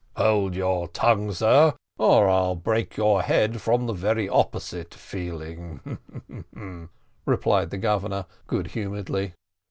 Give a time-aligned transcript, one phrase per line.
[0.17, 5.99] "Hold your tongue, sir, or I'll break your head from the very opposite feeling,"
[7.23, 9.35] replied the Governor, good humouredly.